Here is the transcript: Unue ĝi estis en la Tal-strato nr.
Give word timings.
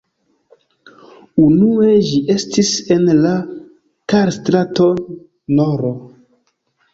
Unue 1.43 1.89
ĝi 2.07 2.21
estis 2.35 2.71
en 2.95 3.05
la 3.27 3.35
Tal-strato 4.15 4.89
nr. 5.61 5.87